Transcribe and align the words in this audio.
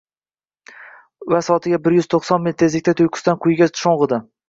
Va 1.35 1.43
soatiga 1.49 1.81
bir 1.85 1.99
yuz 1.99 2.09
to‘qson 2.17 2.45
mil 2.49 2.59
tezlikda 2.65 2.99
tuyqusdan 3.03 3.43
quyiga 3.47 3.73
sho‘ng‘idi. 3.87 4.25